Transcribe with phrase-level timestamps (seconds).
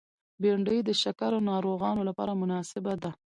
[0.41, 3.11] بېنډۍ د شکر ناروغانو لپاره مناسبه ده